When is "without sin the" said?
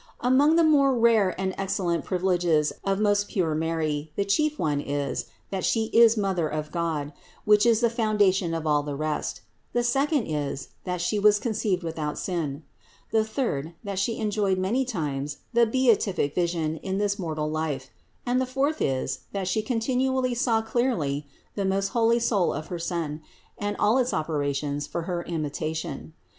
11.83-13.23